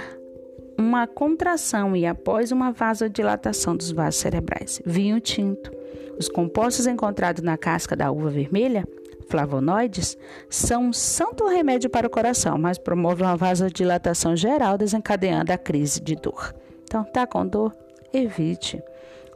uma 0.77 1.07
contração 1.07 1.95
e 1.95 2.05
após 2.05 2.51
uma 2.51 2.71
vasodilatação 2.71 3.75
dos 3.75 3.91
vasos 3.91 4.19
cerebrais. 4.19 4.81
Vinho 4.85 5.19
tinto. 5.19 5.71
Os 6.17 6.29
compostos 6.29 6.87
encontrados 6.87 7.43
na 7.43 7.57
casca 7.57 7.95
da 7.95 8.11
uva 8.11 8.29
vermelha 8.29 8.85
flavonoides, 9.27 10.17
são 10.49 10.85
um 10.85 10.93
santo 10.93 11.47
remédio 11.47 11.89
para 11.89 12.07
o 12.07 12.09
coração, 12.09 12.57
mas 12.57 12.77
promovem 12.77 13.25
uma 13.25 13.35
vasodilatação 13.35 14.35
geral, 14.35 14.77
desencadeando 14.77 15.51
a 15.51 15.57
crise 15.57 15.99
de 15.99 16.15
dor. 16.15 16.53
Então, 16.83 17.03
tá 17.03 17.25
com 17.25 17.45
dor? 17.45 17.73
Evite. 18.13 18.81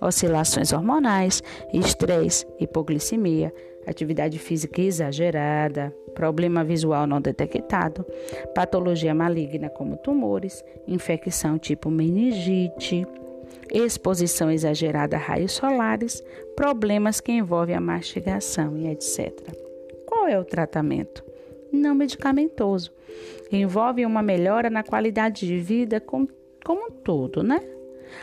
Oscilações 0.01 0.71
hormonais, 0.71 1.43
estresse, 1.73 2.47
hipoglicemia, 2.59 3.53
atividade 3.85 4.39
física 4.39 4.81
exagerada, 4.81 5.93
problema 6.13 6.63
visual 6.63 7.05
não 7.05 7.19
detectado, 7.19 8.05
patologia 8.55 9.13
maligna 9.13 9.69
como 9.69 9.97
tumores, 9.97 10.63
infecção 10.87 11.57
tipo 11.57 11.89
meningite, 11.89 13.05
exposição 13.71 14.49
exagerada 14.49 15.15
a 15.15 15.19
raios 15.19 15.53
solares, 15.53 16.23
problemas 16.55 17.21
que 17.21 17.31
envolvem 17.31 17.75
a 17.75 17.81
mastigação 17.81 18.75
e 18.77 18.87
etc. 18.87 19.33
Qual 20.05 20.27
é 20.27 20.39
o 20.39 20.43
tratamento? 20.43 21.23
Não 21.71 21.93
medicamentoso. 21.93 22.91
Envolve 23.51 24.05
uma 24.05 24.21
melhora 24.21 24.69
na 24.69 24.83
qualidade 24.83 25.45
de 25.45 25.57
vida 25.59 25.99
como, 25.99 26.27
como 26.65 26.87
um 26.87 26.91
todo, 26.91 27.43
né? 27.43 27.59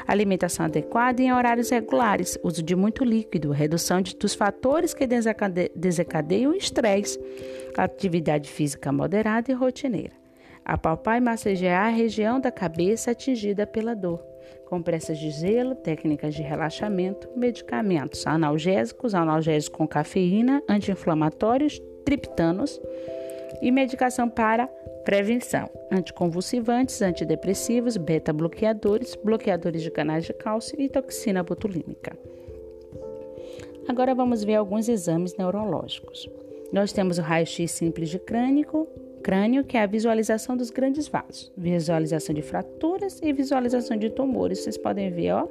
Alimentação 0.07 0.67
adequada 0.67 1.23
em 1.23 1.33
horários 1.33 1.71
regulares, 1.71 2.37
uso 2.43 2.61
de 2.61 2.75
muito 2.75 3.05
líquido, 3.05 3.53
redução 3.53 4.03
de, 4.03 4.17
dos 4.17 4.35
fatores 4.35 4.93
que 4.93 5.07
desencadeiam 5.07 6.50
o 6.50 6.57
estresse, 6.57 7.21
atividade 7.76 8.50
física 8.50 8.91
moderada 8.91 9.50
e 9.50 9.55
rotineira. 9.55 10.15
Apalpar 10.65 11.19
e 11.19 11.21
massagear 11.21 11.87
a 11.87 11.91
região 11.91 12.41
da 12.41 12.50
cabeça 12.50 13.12
atingida 13.12 13.65
pela 13.65 13.95
dor 13.95 14.21
compressas 14.66 15.18
de 15.18 15.30
gelo, 15.30 15.75
técnicas 15.75 16.35
de 16.35 16.42
relaxamento, 16.42 17.28
medicamentos 17.37 18.26
analgésicos, 18.26 19.14
analgésicos 19.14 19.76
com 19.76 19.88
cafeína, 19.88 20.62
anti-inflamatórios, 20.68 21.80
triptanos 22.04 22.80
e 23.62 23.70
medicação 23.70 24.28
para 24.28 24.66
prevenção, 25.04 25.70
anticonvulsivantes, 25.90 27.00
antidepressivos, 27.00 27.96
beta-bloqueadores, 27.96 29.14
bloqueadores 29.14 29.82
de 29.82 29.90
canais 29.90 30.25
de 30.25 30.32
cálcio 30.32 30.80
e 30.80 30.88
toxina 30.88 31.42
botulínica. 31.42 32.18
Agora 33.88 34.14
vamos 34.14 34.42
ver 34.42 34.56
alguns 34.56 34.88
exames 34.88 35.37
neurológicos. 35.37 36.28
Nós 36.73 36.92
temos 36.92 37.18
o 37.18 37.23
raio-x 37.23 37.70
simples 37.70 38.08
de 38.08 38.18
crânio, 38.18 38.88
crânio, 39.26 39.64
que 39.64 39.76
é 39.76 39.83
a 39.83 39.87
visualização 39.87 40.56
dos 40.56 40.71
grandes 40.71 41.09
vasos, 41.09 41.52
visualização 41.56 42.33
de 42.33 42.42
fraturas 42.42 43.21
e 43.21 43.33
visualização 43.33 43.97
de 43.97 44.09
tumores. 44.09 44.61
Vocês 44.61 44.78
podem 44.78 45.11
ver, 45.11 45.33
ó, 45.33 45.49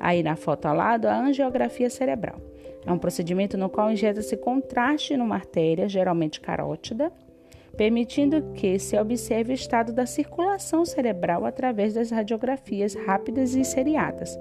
aí 0.00 0.24
na 0.24 0.34
foto 0.34 0.66
ao 0.66 0.74
lado, 0.74 1.06
a 1.06 1.16
angiografia 1.16 1.88
cerebral. 1.88 2.40
É 2.84 2.90
um 2.90 2.98
procedimento 2.98 3.56
no 3.56 3.70
qual 3.70 3.92
injeta-se 3.92 4.36
contraste 4.36 5.16
numa 5.16 5.36
artéria, 5.36 5.88
geralmente 5.88 6.40
carótida, 6.40 7.12
permitindo 7.76 8.42
que 8.54 8.76
se 8.76 8.98
observe 8.98 9.52
o 9.52 9.54
estado 9.54 9.92
da 9.92 10.04
circulação 10.04 10.84
cerebral 10.84 11.44
através 11.44 11.94
das 11.94 12.10
radiografias 12.10 12.96
rápidas 12.96 13.54
e 13.54 13.64
seriadas. 13.64 14.36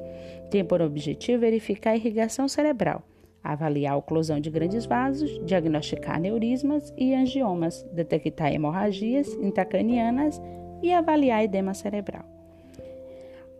Tem 0.50 0.66
por 0.66 0.82
objetivo 0.82 1.42
verificar 1.42 1.92
a 1.92 1.98
irrigação 1.98 2.48
cerebral 2.48 3.04
avaliar 3.46 3.94
a 3.94 3.98
oclusão 3.98 4.40
de 4.40 4.50
grandes 4.50 4.86
vasos, 4.86 5.40
diagnosticar 5.46 6.20
neurismas 6.20 6.94
e 6.98 7.14
angiomas, 7.14 7.84
detectar 7.94 8.54
hemorragias 8.54 9.28
intracranianas 9.36 10.42
e 10.82 10.92
avaliar 10.92 11.44
edema 11.44 11.74
cerebral. 11.74 12.24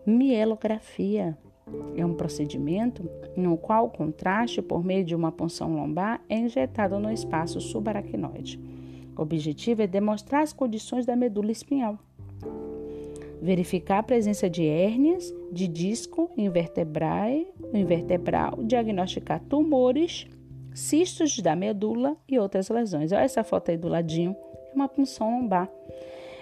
Mielografia 0.04 1.36
é 1.96 2.04
um 2.04 2.14
procedimento 2.14 3.08
no 3.36 3.56
qual 3.56 3.86
o 3.86 3.90
contraste 3.90 4.62
por 4.62 4.84
meio 4.84 5.04
de 5.04 5.14
uma 5.14 5.32
punção 5.32 5.74
lombar 5.74 6.20
é 6.28 6.36
injetado 6.36 6.98
no 6.98 7.10
espaço 7.10 7.60
subaracnoide. 7.60 8.60
O 9.16 9.22
objetivo 9.22 9.82
é 9.82 9.86
demonstrar 9.86 10.42
as 10.42 10.52
condições 10.52 11.06
da 11.06 11.16
medula 11.16 11.50
espinhal 11.50 11.98
verificar 13.40 13.98
a 13.98 14.02
presença 14.02 14.48
de 14.48 14.66
hérnias 14.66 15.32
de 15.52 15.68
disco 15.68 16.30
invertebral, 16.36 17.42
diagnosticar 18.64 19.40
tumores, 19.40 20.26
cistos 20.74 21.38
da 21.40 21.56
medula 21.56 22.16
e 22.28 22.38
outras 22.38 22.68
lesões. 22.68 23.12
Olha 23.12 23.22
essa 23.22 23.44
foto 23.44 23.70
aí 23.70 23.76
do 23.76 23.88
ladinho, 23.88 24.34
é 24.72 24.74
uma 24.74 24.88
punção 24.88 25.30
lombar. 25.30 25.70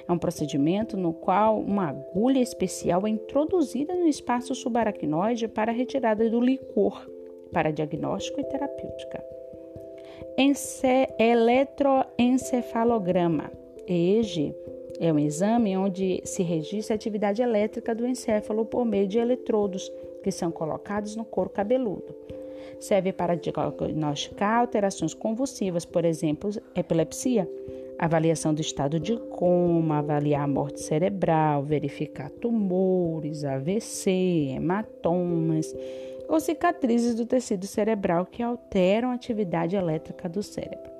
É 0.06 0.12
um 0.12 0.18
procedimento 0.18 0.98
no 0.98 1.14
qual 1.14 1.58
uma 1.58 1.88
agulha 1.88 2.40
especial 2.40 3.06
é 3.06 3.10
introduzida 3.10 3.94
no 3.94 4.06
espaço 4.06 4.54
subaracnoide 4.54 5.48
para 5.48 5.72
retirada 5.72 6.28
do 6.28 6.40
licor 6.40 7.10
para 7.52 7.70
diagnóstico 7.70 8.38
e 8.40 8.44
terapêutica. 8.44 9.24
Ence 10.36 11.08
eletroencefalograma, 11.18 13.50
EEG, 13.86 14.54
é 15.00 15.12
um 15.12 15.18
exame 15.18 15.76
onde 15.76 16.20
se 16.24 16.42
registra 16.42 16.94
a 16.94 16.96
atividade 16.96 17.42
elétrica 17.42 17.94
do 17.94 18.06
encéfalo 18.06 18.64
por 18.64 18.84
meio 18.84 19.06
de 19.06 19.18
eletrodos 19.18 19.90
que 20.22 20.30
são 20.30 20.50
colocados 20.50 21.16
no 21.16 21.24
couro 21.24 21.50
cabeludo. 21.50 22.14
Serve 22.80 23.12
para 23.12 23.34
diagnosticar 23.34 24.60
alterações 24.60 25.14
convulsivas, 25.14 25.84
por 25.84 26.04
exemplo, 26.04 26.50
epilepsia, 26.74 27.48
avaliação 27.98 28.54
do 28.54 28.60
estado 28.60 28.98
de 28.98 29.16
coma, 29.16 29.98
avaliar 29.98 30.44
a 30.44 30.48
morte 30.48 30.80
cerebral, 30.80 31.62
verificar 31.62 32.30
tumores, 32.30 33.44
AVC, 33.44 34.54
hematomas 34.56 35.74
ou 36.28 36.40
cicatrizes 36.40 37.14
do 37.14 37.26
tecido 37.26 37.66
cerebral 37.66 38.26
que 38.26 38.42
alteram 38.42 39.10
a 39.10 39.14
atividade 39.14 39.76
elétrica 39.76 40.28
do 40.28 40.42
cérebro. 40.42 40.90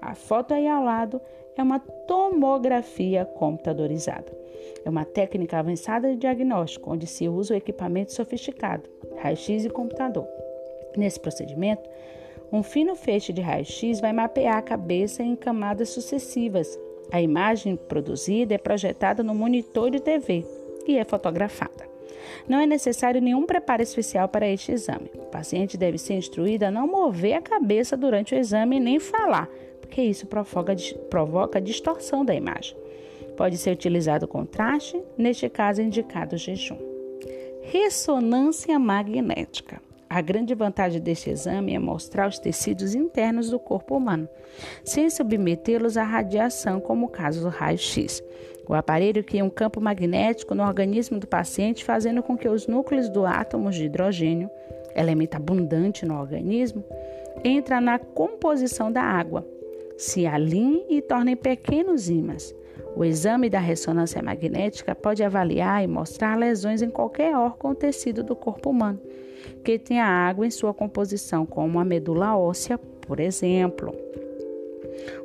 A 0.00 0.14
foto 0.14 0.54
aí 0.54 0.68
ao 0.68 0.84
lado 0.84 1.20
é 1.56 1.62
uma 1.62 1.78
tomografia 1.78 3.24
computadorizada. 3.24 4.36
É 4.84 4.90
uma 4.90 5.04
técnica 5.04 5.58
avançada 5.58 6.10
de 6.10 6.16
diagnóstico 6.16 6.92
onde 6.92 7.06
se 7.06 7.28
usa 7.28 7.54
o 7.54 7.56
equipamento 7.56 8.12
sofisticado, 8.12 8.88
raio-x 9.18 9.64
e 9.64 9.70
computador. 9.70 10.26
Nesse 10.96 11.18
procedimento, 11.18 11.88
um 12.52 12.62
fino 12.62 12.94
feixe 12.94 13.32
de 13.32 13.40
raio-x 13.40 14.00
vai 14.00 14.12
mapear 14.12 14.56
a 14.56 14.62
cabeça 14.62 15.22
em 15.22 15.34
camadas 15.34 15.88
sucessivas. 15.88 16.78
A 17.10 17.20
imagem 17.20 17.76
produzida 17.76 18.54
é 18.54 18.58
projetada 18.58 19.22
no 19.22 19.34
monitor 19.34 19.90
de 19.90 20.00
TV 20.00 20.44
e 20.86 20.96
é 20.96 21.04
fotografada. 21.04 21.86
Não 22.48 22.58
é 22.58 22.66
necessário 22.66 23.20
nenhum 23.20 23.44
preparo 23.44 23.82
especial 23.82 24.28
para 24.28 24.48
este 24.48 24.72
exame. 24.72 25.10
O 25.14 25.26
paciente 25.26 25.76
deve 25.76 25.98
ser 25.98 26.14
instruído 26.14 26.64
a 26.64 26.70
não 26.70 26.86
mover 26.86 27.34
a 27.34 27.40
cabeça 27.42 27.96
durante 27.96 28.34
o 28.34 28.38
exame 28.38 28.78
nem 28.78 28.98
falar, 28.98 29.48
porque 29.86 30.02
isso 30.02 30.26
provoca, 30.26 30.74
provoca 31.08 31.60
distorção 31.60 32.24
da 32.24 32.34
imagem. 32.34 32.76
Pode 33.36 33.56
ser 33.56 33.70
utilizado 33.70 34.26
contraste, 34.26 35.00
neste 35.16 35.48
caso 35.48 35.80
indicado 35.80 36.36
jejum. 36.36 36.76
Ressonância 37.62 38.78
magnética. 38.78 39.80
A 40.08 40.20
grande 40.20 40.54
vantagem 40.54 41.00
deste 41.00 41.30
exame 41.30 41.74
é 41.74 41.78
mostrar 41.78 42.28
os 42.28 42.38
tecidos 42.38 42.94
internos 42.94 43.50
do 43.50 43.58
corpo 43.58 43.96
humano, 43.96 44.28
sem 44.84 45.10
submetê-los 45.10 45.96
à 45.96 46.04
radiação, 46.04 46.80
como 46.80 47.06
o 47.06 47.10
caso 47.10 47.40
do 47.40 47.48
raio-x. 47.48 48.22
O 48.68 48.74
aparelho 48.74 49.24
cria 49.24 49.44
um 49.44 49.50
campo 49.50 49.80
magnético 49.80 50.54
no 50.54 50.62
organismo 50.62 51.18
do 51.18 51.26
paciente, 51.26 51.84
fazendo 51.84 52.22
com 52.22 52.36
que 52.36 52.48
os 52.48 52.66
núcleos 52.66 53.08
do 53.08 53.26
átomos 53.26 53.74
de 53.74 53.84
hidrogênio, 53.84 54.50
elemento 54.94 55.36
abundante 55.36 56.06
no 56.06 56.18
organismo, 56.18 56.84
entrem 57.44 57.80
na 57.80 57.98
composição 57.98 58.90
da 58.90 59.02
água, 59.02 59.46
se 59.96 60.26
alinhem 60.26 60.86
e 60.90 61.02
tornem 61.02 61.36
pequenos 61.36 62.08
ímãs. 62.08 62.54
O 62.94 63.04
exame 63.04 63.50
da 63.50 63.58
ressonância 63.58 64.22
magnética 64.22 64.94
pode 64.94 65.22
avaliar 65.22 65.84
e 65.84 65.86
mostrar 65.86 66.36
lesões 66.38 66.82
em 66.82 66.90
qualquer 66.90 67.36
órgão 67.36 67.70
ou 67.70 67.74
tecido 67.74 68.22
do 68.22 68.34
corpo 68.34 68.70
humano 68.70 69.00
que 69.64 69.78
tenha 69.78 70.04
água 70.04 70.46
em 70.46 70.50
sua 70.50 70.72
composição, 70.72 71.44
como 71.44 71.78
a 71.78 71.84
medula 71.84 72.36
óssea, 72.36 72.78
por 72.78 73.20
exemplo. 73.20 73.92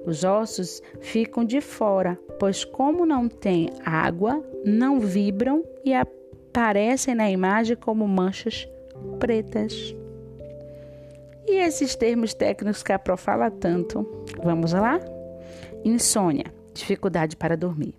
Os 0.05 0.23
ossos 0.23 0.81
ficam 0.99 1.45
de 1.45 1.61
fora, 1.61 2.17
pois, 2.39 2.65
como 2.65 3.05
não 3.05 3.29
tem 3.29 3.69
água, 3.85 4.43
não 4.65 4.99
vibram 4.99 5.63
e 5.85 5.93
aparecem 5.93 7.15
na 7.15 7.29
imagem 7.29 7.75
como 7.75 8.07
manchas 8.07 8.67
pretas. 9.19 9.95
E 11.47 11.57
esses 11.57 11.95
termos 11.95 12.33
técnicos 12.33 12.83
que 12.83 12.93
a 12.93 12.99
Pro 12.99 13.17
fala 13.17 13.49
tanto? 13.49 14.25
Vamos 14.43 14.73
lá? 14.73 14.99
Insônia, 15.83 16.53
dificuldade 16.73 17.35
para 17.35 17.57
dormir. 17.57 17.95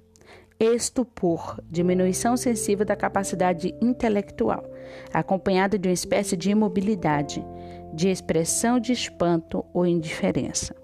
Estupor, 0.58 1.58
diminuição 1.68 2.36
sensível 2.36 2.86
da 2.86 2.94
capacidade 2.94 3.74
intelectual, 3.80 4.64
acompanhada 5.12 5.76
de 5.76 5.88
uma 5.88 5.94
espécie 5.94 6.36
de 6.36 6.50
imobilidade, 6.50 7.44
de 7.92 8.08
expressão 8.08 8.78
de 8.78 8.92
espanto 8.92 9.64
ou 9.74 9.84
indiferença. 9.84 10.76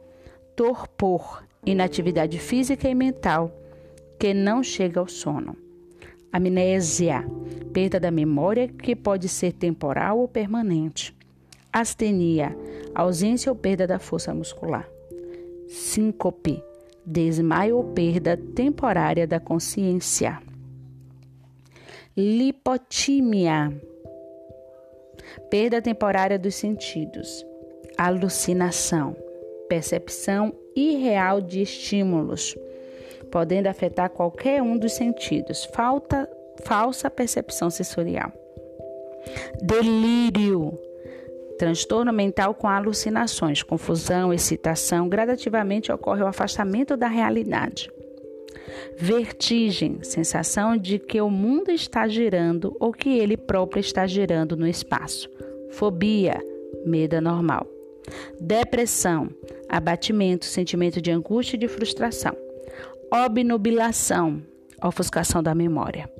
Torpor, 0.57 1.45
inatividade 1.65 2.39
física 2.41 2.89
e 2.89 2.95
mental, 2.95 3.53
que 4.19 4.35
não 4.35 4.65
chega 4.65 4.99
ao 4.99 5.07
sono. 5.07 5.57
Amnésia, 6.33 7.25
perda 7.73 8.01
da 8.01 8.11
memória 8.11 8.67
que 8.67 8.97
pode 8.97 9.29
ser 9.29 9.53
temporal 9.53 10.19
ou 10.19 10.27
permanente. 10.27 11.17
Astenia, 11.73 12.57
ausência 12.95 13.53
ou 13.53 13.57
perda 13.57 13.87
da 13.87 13.99
força 13.99 14.35
muscular. 14.35 14.89
síncope, 15.69 16.63
desmaio 17.05 17.77
ou 17.77 17.85
perda 17.85 18.37
temporária 18.37 19.27
da 19.27 19.39
consciência. 19.39 20.41
Lipotímia, 22.17 23.71
perda 25.51 25.81
temporária 25.81 26.39
dos 26.39 26.55
sentidos. 26.55 27.47
Alucinação, 27.97 29.17
percepção 29.69 30.55
irreal 30.75 31.41
de 31.41 31.61
estímulos, 31.63 32.57
podendo 33.31 33.67
afetar 33.67 34.11
qualquer 34.11 34.63
um 34.63 34.79
dos 34.79 34.93
sentidos. 34.93 35.65
Falta, 35.67 36.29
falsa 36.65 37.11
percepção 37.11 37.71
sensorial. 37.71 38.33
Delírio, 39.61 40.79
transtorno 41.59 42.13
mental 42.13 42.55
com 42.55 42.69
alucinações, 42.69 43.63
confusão, 43.63 44.33
excitação, 44.33 45.09
gradativamente 45.09 45.91
ocorre 45.93 46.23
o 46.23 46.27
afastamento 46.27 46.97
da 46.97 47.09
realidade. 47.09 47.91
Vertigem, 48.97 49.99
sensação 50.03 50.77
de 50.77 50.99
que 50.99 51.21
o 51.21 51.29
mundo 51.29 51.71
está 51.71 52.07
girando 52.07 52.77
ou 52.79 52.93
que 52.93 53.19
ele 53.19 53.37
próprio 53.37 53.81
está 53.81 54.07
girando 54.07 54.57
no 54.57 54.67
espaço. 54.67 55.29
Fobia, 55.71 56.41
medo 56.87 57.15
anormal. 57.15 57.67
Depressão, 58.41 59.29
abatimento, 59.69 60.45
sentimento 60.45 61.01
de 61.01 61.11
angústia 61.11 61.57
e 61.57 61.59
de 61.59 61.69
frustração. 61.69 62.37
Obnubilação, 63.13 64.43
ofuscação 64.83 65.43
da 65.43 65.55
memória. 65.55 66.11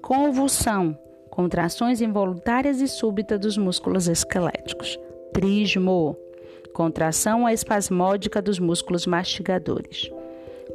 Convulsão, 0.00 0.98
contrações 1.32 2.02
involuntárias 2.02 2.82
e 2.82 2.86
súbitas 2.86 3.40
dos 3.40 3.56
músculos 3.56 4.06
esqueléticos. 4.06 5.00
Prismo, 5.32 6.14
contração 6.74 7.48
espasmódica 7.48 8.42
dos 8.42 8.58
músculos 8.58 9.06
mastigadores. 9.06 10.10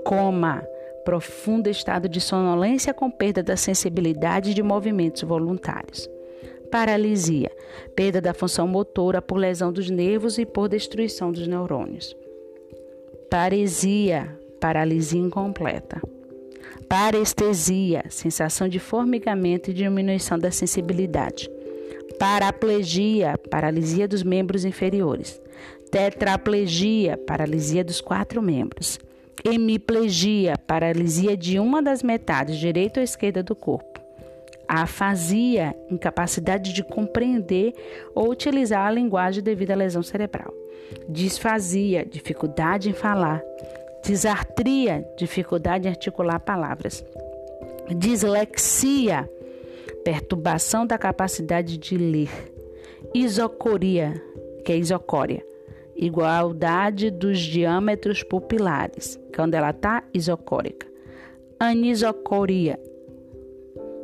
Coma, 0.03 0.67
profundo 1.05 1.69
estado 1.69 2.09
de 2.09 2.19
sonolência 2.19 2.91
com 2.91 3.11
perda 3.11 3.43
da 3.43 3.55
sensibilidade 3.55 4.55
de 4.55 4.63
movimentos 4.63 5.21
voluntários. 5.21 6.09
Paralisia, 6.71 7.51
perda 7.95 8.19
da 8.19 8.33
função 8.33 8.67
motora 8.67 9.21
por 9.21 9.37
lesão 9.37 9.71
dos 9.71 9.91
nervos 9.91 10.39
e 10.39 10.45
por 10.45 10.67
destruição 10.67 11.31
dos 11.31 11.47
neurônios. 11.47 12.17
Paresia, 13.29 14.35
paralisia 14.59 15.21
incompleta. 15.21 16.01
Parestesia, 16.89 18.05
sensação 18.09 18.69
de 18.69 18.79
formigamento 18.79 19.69
e 19.69 19.73
diminuição 19.73 20.39
da 20.39 20.51
sensibilidade. 20.51 21.49
Paraplegia, 22.17 23.37
paralisia 23.49 24.07
dos 24.07 24.23
membros 24.23 24.63
inferiores. 24.63 25.41
Tetraplegia, 25.91 27.17
paralisia 27.17 27.83
dos 27.83 27.99
quatro 27.99 28.41
membros. 28.41 28.99
Hemiplegia, 29.43 30.57
paralisia 30.65 31.35
de 31.35 31.59
uma 31.59 31.81
das 31.81 32.01
metades, 32.01 32.57
direita 32.57 33.01
ou 33.01 33.03
esquerda 33.03 33.43
do 33.43 33.55
corpo. 33.55 33.99
Afasia, 34.67 35.75
incapacidade 35.91 36.73
de 36.73 36.83
compreender 36.83 37.73
ou 38.15 38.29
utilizar 38.29 38.87
a 38.87 38.91
linguagem 38.91 39.43
devido 39.43 39.71
à 39.71 39.75
lesão 39.75 40.03
cerebral. 40.03 40.53
Disfasia, 41.09 42.05
dificuldade 42.05 42.89
em 42.89 42.93
falar. 42.93 43.41
Disartria, 44.03 45.05
dificuldade 45.17 45.87
em 45.87 45.91
articular 45.91 46.39
palavras. 46.39 47.03
Dislexia, 47.95 49.29
perturbação 50.03 50.85
da 50.85 50.97
capacidade 50.97 51.77
de 51.77 51.97
ler. 51.97 52.29
Isocoria, 53.13 54.21
que 54.63 54.71
é 54.71 54.77
isocória, 54.77 55.45
igualdade 55.95 57.09
dos 57.09 57.39
diâmetros 57.39 58.23
pupilares, 58.23 59.19
quando 59.35 59.53
ela 59.53 59.71
está 59.71 60.03
isocórica. 60.13 60.87
Anisocoria, 61.59 62.79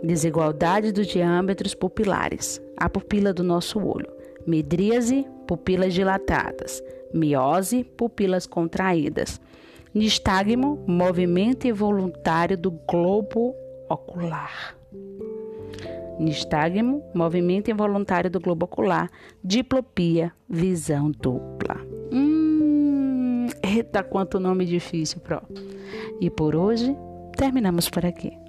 desigualdade 0.01 0.91
dos 0.91 1.07
diâmetros 1.07 1.73
pupilares, 1.75 2.61
a 2.77 2.89
pupila 2.89 3.33
do 3.33 3.43
nosso 3.43 3.79
olho. 3.79 4.11
Midríase, 4.45 5.25
pupilas 5.47 5.93
dilatadas. 5.93 6.83
Miose, 7.13 7.83
pupilas 7.83 8.45
contraídas. 8.47 9.39
Nistagmo, 9.93 10.83
movimento 10.87 11.67
involuntário 11.67 12.57
do 12.57 12.71
globo 12.71 13.55
ocular. 13.87 14.75
Nistagmo, 16.19 17.03
movimento 17.13 17.69
involuntário 17.69 18.29
do 18.29 18.39
globo 18.39 18.65
ocular. 18.65 19.11
Diplopia, 19.43 20.33
visão 20.49 21.11
dupla. 21.11 21.77
Hum, 22.11 23.47
eita, 23.61 24.03
quanto 24.03 24.39
nome 24.39 24.65
difícil, 24.65 25.19
pro. 25.21 25.41
E 26.19 26.27
por 26.27 26.55
hoje, 26.55 26.95
terminamos 27.37 27.87
por 27.87 28.03
aqui. 28.03 28.42